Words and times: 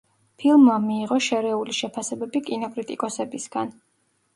ფილმმა 0.43 0.77
მიიღო 0.85 1.19
შერეული 1.27 1.77
შეფასებები 1.83 2.45
კინოკრიტიკოსებისგან. 2.51 3.77